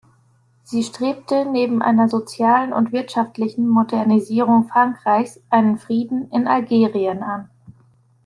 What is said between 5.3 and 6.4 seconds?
einen Frieden